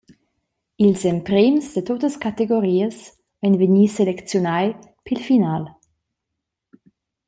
Ils 0.85 1.01
emprems 1.13 1.65
da 1.73 1.81
tuttas 1.87 2.15
categorias 2.25 2.97
ein 3.45 3.55
vegni 3.59 3.85
selecziunai 3.95 4.67
pil 5.05 5.19
final. 5.27 5.63